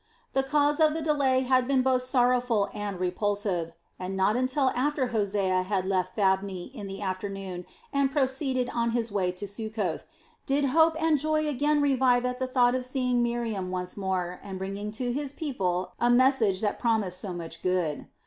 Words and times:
The 0.33 0.41
cause 0.41 0.79
of 0.79 0.95
the 0.95 1.01
delay 1.03 1.41
had 1.41 1.67
been 1.67 1.83
both 1.83 2.01
sorrowful 2.01 2.69
and 2.73 2.99
repulsive, 2.99 3.71
and 3.99 4.17
not 4.17 4.35
until 4.35 4.71
after 4.71 5.09
Hosea 5.13 5.61
had 5.61 5.85
left 5.85 6.15
Thabne 6.15 6.73
in 6.73 6.87
the 6.87 7.03
afternoon 7.03 7.67
and 7.93 8.11
proceeded 8.11 8.67
on 8.73 8.93
his 8.97 9.11
way 9.11 9.31
to 9.33 9.47
Succoth, 9.47 10.07
did 10.47 10.65
hope 10.65 10.99
and 10.99 11.19
joy 11.19 11.47
again 11.47 11.83
revive 11.83 12.25
at 12.25 12.39
the 12.39 12.47
thought 12.47 12.73
of 12.73 12.83
seeing 12.83 13.21
Miriam 13.21 13.69
once 13.69 13.95
more 13.95 14.39
and 14.41 14.57
bringing 14.57 14.89
to 14.93 15.13
his 15.13 15.33
people 15.33 15.93
a 15.99 16.09
message 16.09 16.61
that 16.61 16.79
promised 16.79 17.21
so 17.21 17.31
much 17.31 17.61
good. 17.61 18.07